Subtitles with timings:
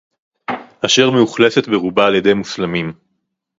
[0.85, 2.93] אשר מאוכלסת ברובה על-ידי מוסלמים